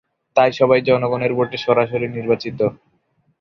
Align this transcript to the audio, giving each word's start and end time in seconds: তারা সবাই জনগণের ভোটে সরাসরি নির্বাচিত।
তারা 0.37 0.57
সবাই 0.59 0.79
জনগণের 0.81 1.31
ভোটে 1.37 1.57
সরাসরি 1.57 2.07
নির্বাচিত। 2.09 2.59